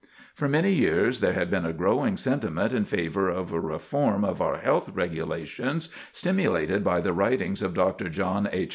[0.33, 4.41] For many years there had been a growing sentiment in favor of a reform of
[4.41, 8.09] our health regulations, stimulated by the writings of Dr.
[8.09, 8.69] John H.